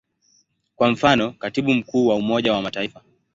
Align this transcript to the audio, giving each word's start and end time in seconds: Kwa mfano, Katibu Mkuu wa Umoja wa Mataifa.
Kwa 0.75 0.91
mfano, 0.91 1.31
Katibu 1.31 1.73
Mkuu 1.73 2.07
wa 2.07 2.15
Umoja 2.15 2.53
wa 2.53 2.61
Mataifa. 2.61 3.01